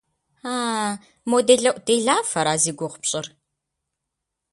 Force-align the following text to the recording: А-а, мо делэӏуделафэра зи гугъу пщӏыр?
А-а, 0.55 0.89
мо 1.29 1.37
делэӏуделафэра 1.47 2.55
зи 2.61 2.71
гугъу 2.77 2.99
пщӏыр? 3.01 3.25